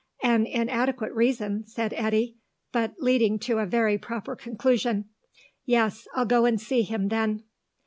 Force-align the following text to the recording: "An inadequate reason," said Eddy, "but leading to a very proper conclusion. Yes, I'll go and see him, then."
"An 0.23 0.47
inadequate 0.47 1.13
reason," 1.13 1.67
said 1.67 1.93
Eddy, 1.93 2.39
"but 2.71 2.95
leading 2.97 3.37
to 3.37 3.59
a 3.59 3.67
very 3.67 3.99
proper 3.99 4.35
conclusion. 4.35 5.05
Yes, 5.63 6.07
I'll 6.15 6.25
go 6.25 6.43
and 6.45 6.59
see 6.59 6.81
him, 6.81 7.09
then." 7.09 7.43